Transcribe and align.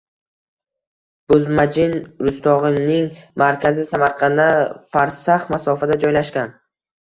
Buzmajin 1.31 1.93
rustog‘ining 2.27 3.05
markazi. 3.43 3.85
Samarqanddan 3.91 4.57
farsax 4.97 5.47
masofada 5.57 6.01
joylashgan. 6.07 6.53